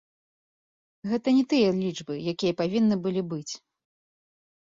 [1.09, 3.53] Гэта не тыя лічбы, якія павінны былі быць.